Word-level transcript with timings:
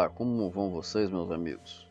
Olá, 0.00 0.08
como 0.08 0.48
vão 0.48 0.70
vocês, 0.70 1.10
meus 1.10 1.30
amigos? 1.30 1.86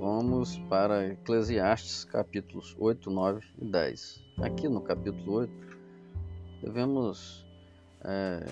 Vamos 0.00 0.56
para 0.60 1.08
Eclesiastes 1.08 2.06
capítulos 2.06 2.74
8, 2.78 3.10
9 3.10 3.46
e 3.58 3.66
10. 3.66 4.24
Aqui 4.40 4.66
no 4.66 4.80
capítulo 4.80 5.40
8, 5.40 5.52
devemos 6.62 7.44
é, 8.02 8.46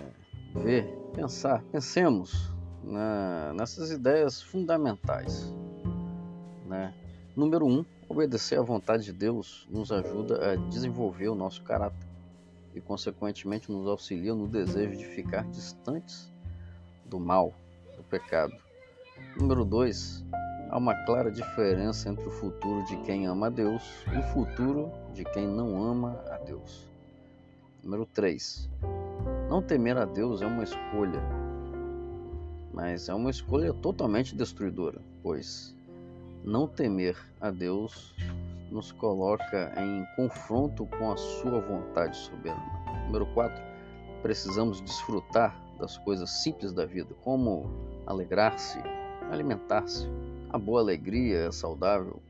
ver, 0.57 0.84
pensar, 1.14 1.62
pensemos 1.72 2.52
na, 2.82 3.54
nessas 3.54 3.91
ideias 3.91 4.43
fundamentais. 4.43 5.50
Né? 6.66 6.92
Número 7.34 7.64
1, 7.64 7.79
um, 7.79 7.86
obedecer 8.11 8.58
à 8.58 8.62
vontade 8.62 9.04
de 9.04 9.12
Deus 9.14 9.66
nos 9.70 9.90
ajuda 9.90 10.52
a 10.52 10.56
desenvolver 10.68 11.29
o 11.29 11.34
nosso 11.34 11.62
caráter 11.62 12.06
e, 12.74 12.80
consequentemente, 12.82 13.72
nos 13.72 13.87
auxilia 13.87 14.34
no 14.34 14.47
desejo 14.47 14.98
de 14.98 15.06
ficar 15.06 15.45
distantes 15.45 16.30
do 17.06 17.19
mal, 17.19 17.55
do 17.97 18.03
pecado. 18.05 18.55
Número 19.37 19.65
2. 19.65 20.25
Há 20.71 20.79
uma 20.79 20.95
clara 21.05 21.30
diferença 21.30 22.09
entre 22.09 22.27
o 22.27 22.30
futuro 22.30 22.84
de 22.84 22.97
quem 22.98 23.27
ama 23.27 23.47
a 23.47 23.51
Deus 23.51 24.05
e 24.12 24.19
o 24.19 24.23
futuro 24.23 24.91
de 25.12 25.25
quem 25.25 25.47
não 25.47 25.83
ama 25.83 26.20
a 26.30 26.39
Deus. 26.39 26.89
Número 27.83 28.07
3. 28.07 28.69
Não 29.48 29.62
temer 29.62 29.97
a 29.97 30.05
Deus 30.05 30.43
é 30.43 30.47
uma 30.47 30.65
escolha, 30.65 31.23
mas 32.73 33.09
é 33.09 33.15
uma 33.15 33.30
escolha 33.30 33.73
totalmente 33.75 34.34
destruidora, 34.34 35.01
pois 35.23 35.77
não 36.42 36.67
temer 36.67 37.17
a 37.41 37.51
Deus 37.51 38.15
nos 38.70 38.91
coloca 38.91 39.73
em 39.77 40.05
confronto 40.17 40.87
com 40.87 41.12
a 41.12 41.17
sua 41.17 41.61
vontade 41.61 42.17
soberana. 42.17 42.84
Número 43.06 43.27
4. 43.34 43.62
Precisamos 44.23 44.81
desfrutar 44.81 45.63
das 45.78 45.97
coisas 45.98 46.30
simples 46.30 46.72
da 46.72 46.84
vida, 46.84 47.14
como 47.22 47.70
alegrar-se, 48.06 48.78
alimentar-se. 49.30 50.08
A 50.50 50.58
boa 50.58 50.80
alegria 50.80 51.47
é 51.47 51.53
saudável, 51.53 52.22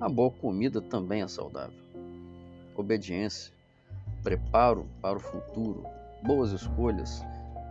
a 0.00 0.08
boa 0.08 0.30
comida 0.30 0.80
também 0.80 1.22
é 1.22 1.28
saudável. 1.28 1.78
Obediência, 2.76 3.52
preparo 4.22 4.86
para 5.00 5.16
o 5.16 5.20
futuro, 5.20 5.84
boas 6.22 6.52
escolhas 6.52 7.22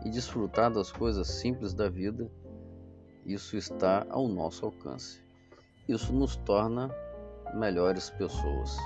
e 0.05 0.09
desfrutar 0.09 0.71
das 0.71 0.91
coisas 0.91 1.27
simples 1.27 1.73
da 1.73 1.89
vida, 1.89 2.29
isso 3.25 3.57
está 3.57 4.05
ao 4.09 4.27
nosso 4.27 4.65
alcance. 4.65 5.21
Isso 5.87 6.13
nos 6.13 6.37
torna 6.37 6.89
melhores 7.53 8.09
pessoas. 8.09 8.77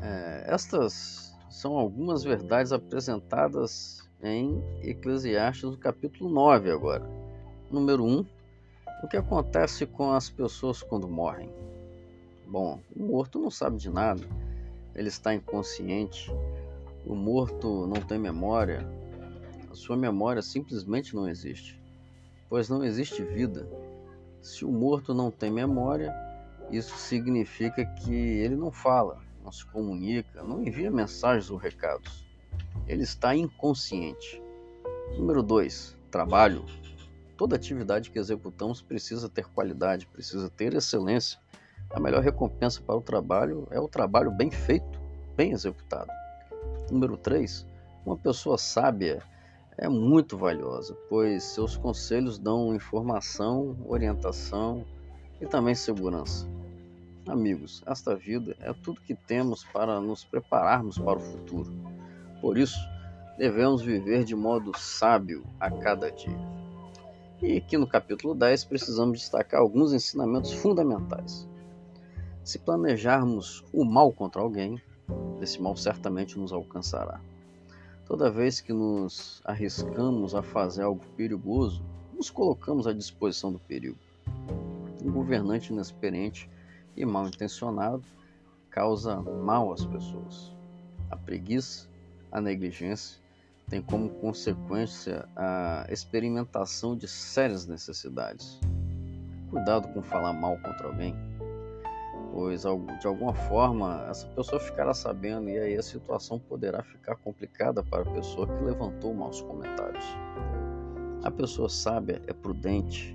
É, 0.00 0.44
estas 0.46 1.36
são 1.50 1.76
algumas 1.76 2.22
verdades 2.22 2.72
apresentadas 2.72 4.07
em 4.22 4.62
Eclesiastes, 4.82 5.70
no 5.70 5.76
capítulo 5.76 6.28
9 6.30 6.70
agora. 6.70 7.08
Número 7.70 8.04
1. 8.04 8.26
O 9.02 9.08
que 9.08 9.16
acontece 9.16 9.86
com 9.86 10.12
as 10.12 10.28
pessoas 10.28 10.82
quando 10.82 11.08
morrem? 11.08 11.48
Bom, 12.46 12.80
o 12.96 13.04
morto 13.04 13.38
não 13.38 13.50
sabe 13.50 13.76
de 13.76 13.90
nada, 13.90 14.26
ele 14.94 15.08
está 15.08 15.34
inconsciente, 15.34 16.32
o 17.06 17.14
morto 17.14 17.86
não 17.86 18.00
tem 18.00 18.18
memória, 18.18 18.88
a 19.70 19.74
sua 19.74 19.96
memória 19.96 20.42
simplesmente 20.42 21.14
não 21.14 21.28
existe, 21.28 21.80
pois 22.48 22.68
não 22.68 22.82
existe 22.82 23.22
vida. 23.22 23.68
Se 24.40 24.64
o 24.64 24.72
morto 24.72 25.14
não 25.14 25.30
tem 25.30 25.50
memória, 25.50 26.12
isso 26.70 26.96
significa 26.96 27.84
que 27.84 28.14
ele 28.14 28.56
não 28.56 28.72
fala, 28.72 29.22
não 29.44 29.52
se 29.52 29.64
comunica, 29.66 30.42
não 30.42 30.62
envia 30.62 30.90
mensagens 30.90 31.50
ou 31.50 31.58
recados 31.58 32.27
ele 32.88 33.02
está 33.02 33.36
inconsciente. 33.36 34.42
Número 35.16 35.42
2. 35.42 35.96
Trabalho. 36.10 36.64
Toda 37.36 37.54
atividade 37.54 38.10
que 38.10 38.18
executamos 38.18 38.80
precisa 38.80 39.28
ter 39.28 39.46
qualidade, 39.46 40.06
precisa 40.06 40.48
ter 40.48 40.74
excelência. 40.74 41.38
A 41.90 42.00
melhor 42.00 42.22
recompensa 42.22 42.80
para 42.80 42.96
o 42.96 43.02
trabalho 43.02 43.68
é 43.70 43.78
o 43.78 43.88
trabalho 43.88 44.30
bem 44.30 44.50
feito, 44.50 44.98
bem 45.36 45.52
executado. 45.52 46.10
Número 46.90 47.16
3. 47.16 47.66
Uma 48.04 48.16
pessoa 48.16 48.56
sábia 48.56 49.22
é 49.76 49.88
muito 49.88 50.36
valiosa, 50.36 50.96
pois 51.08 51.44
seus 51.44 51.76
conselhos 51.76 52.38
dão 52.38 52.74
informação, 52.74 53.76
orientação 53.86 54.84
e 55.40 55.46
também 55.46 55.74
segurança. 55.74 56.48
Amigos, 57.28 57.82
esta 57.86 58.16
vida 58.16 58.56
é 58.60 58.72
tudo 58.72 59.02
que 59.02 59.14
temos 59.14 59.62
para 59.64 60.00
nos 60.00 60.24
prepararmos 60.24 60.98
para 60.98 61.18
o 61.18 61.20
futuro. 61.20 61.70
Por 62.40 62.56
isso, 62.56 62.78
devemos 63.36 63.82
viver 63.82 64.24
de 64.24 64.34
modo 64.34 64.72
sábio 64.78 65.44
a 65.58 65.70
cada 65.70 66.10
dia. 66.10 66.38
E 67.40 67.56
aqui 67.56 67.76
no 67.76 67.86
capítulo 67.86 68.34
10 68.34 68.64
precisamos 68.64 69.20
destacar 69.20 69.60
alguns 69.60 69.92
ensinamentos 69.92 70.52
fundamentais. 70.52 71.46
Se 72.42 72.58
planejarmos 72.58 73.64
o 73.72 73.84
mal 73.84 74.12
contra 74.12 74.40
alguém, 74.40 74.80
esse 75.40 75.60
mal 75.60 75.76
certamente 75.76 76.38
nos 76.38 76.52
alcançará. 76.52 77.20
Toda 78.06 78.30
vez 78.30 78.60
que 78.60 78.72
nos 78.72 79.40
arriscamos 79.44 80.34
a 80.34 80.42
fazer 80.42 80.82
algo 80.82 81.04
perigoso, 81.16 81.82
nos 82.14 82.30
colocamos 82.30 82.86
à 82.86 82.92
disposição 82.92 83.52
do 83.52 83.58
perigo. 83.58 83.98
Um 85.04 85.12
governante 85.12 85.72
inexperiente 85.72 86.50
e 86.96 87.04
mal 87.04 87.28
intencionado 87.28 88.02
causa 88.70 89.20
mal 89.20 89.72
às 89.72 89.84
pessoas. 89.84 90.52
A 91.10 91.16
preguiça 91.16 91.88
a 92.30 92.40
negligência 92.40 93.18
tem 93.68 93.82
como 93.82 94.08
consequência 94.08 95.28
a 95.36 95.86
experimentação 95.90 96.96
de 96.96 97.06
sérias 97.06 97.66
necessidades. 97.66 98.58
Cuidado 99.50 99.88
com 99.88 100.02
falar 100.02 100.32
mal 100.32 100.56
contra 100.58 100.86
alguém, 100.86 101.14
pois 102.32 102.62
de 102.62 103.06
alguma 103.06 103.34
forma 103.34 104.06
essa 104.08 104.26
pessoa 104.28 104.60
ficará 104.60 104.92
sabendo 104.94 105.48
e 105.48 105.58
aí 105.58 105.76
a 105.76 105.82
situação 105.82 106.38
poderá 106.38 106.82
ficar 106.82 107.16
complicada 107.16 107.82
para 107.82 108.02
a 108.02 108.12
pessoa 108.12 108.46
que 108.46 108.64
levantou 108.64 109.14
maus 109.14 109.40
comentários. 109.42 110.04
A 111.22 111.30
pessoa 111.30 111.68
sábia 111.68 112.22
é 112.26 112.32
prudente, 112.32 113.14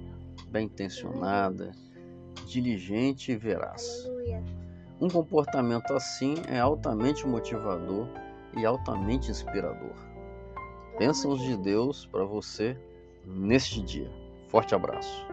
bem 0.49 0.65
intencionada, 0.65 1.71
diligente 2.47 3.31
e 3.31 3.35
veraz. 3.35 4.07
Um 4.99 5.09
comportamento 5.09 5.93
assim 5.93 6.35
é 6.47 6.59
altamente 6.59 7.25
motivador 7.27 8.07
e 8.55 8.65
altamente 8.65 9.31
inspirador. 9.31 9.95
Bênçãos 10.97 11.41
de 11.41 11.57
Deus 11.57 12.05
para 12.05 12.23
você 12.23 12.77
neste 13.25 13.81
dia. 13.81 14.11
Forte 14.49 14.75
abraço. 14.75 15.25